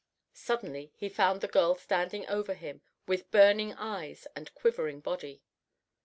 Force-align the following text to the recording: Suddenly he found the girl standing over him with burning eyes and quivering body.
Suddenly 0.33 0.91
he 0.95 1.09
found 1.09 1.41
the 1.41 1.47
girl 1.47 1.75
standing 1.75 2.27
over 2.27 2.55
him 2.55 2.81
with 3.05 3.29
burning 3.29 3.73
eyes 3.73 4.25
and 4.35 4.51
quivering 4.55 4.99
body. 4.99 5.43